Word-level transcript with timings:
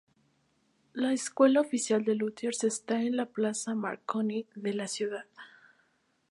La 0.93 1.13
escuela 1.13 1.61
oficial 1.61 2.03
de 2.03 2.15
luthiers 2.15 2.63
está 2.63 3.03
en 3.03 3.15
la 3.15 3.27
plaza 3.27 3.75
Marconi 3.75 4.47
de 4.55 4.73
la 4.73 4.87
ciudad. 4.87 5.25